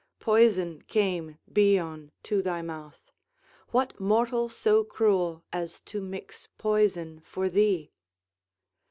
Poison 0.19 0.81
came, 0.87 1.37
Bion, 1.47 2.11
to 2.23 2.41
thy 2.41 2.63
mouth. 2.63 3.11
What 3.69 3.99
mortal 3.99 4.49
so 4.49 4.83
cruel 4.83 5.43
as 5.53 5.79
to 5.81 6.01
mix 6.01 6.47
poison 6.57 7.21
for 7.23 7.49
thee!" 7.49 7.91